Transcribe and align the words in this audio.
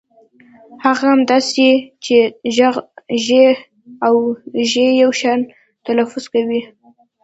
هغه 0.83 1.03
هم 1.11 1.21
داسې 1.31 1.67
چې 2.05 2.17
ږ 3.25 3.27
او 4.07 4.15
ژ 4.69 4.73
يو 5.01 5.11
شان 5.19 5.39
تلفظ 5.85 6.23
کوي. 6.33 6.61